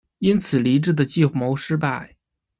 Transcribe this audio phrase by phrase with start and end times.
[0.17, 2.15] 因此黎质的计谋失败。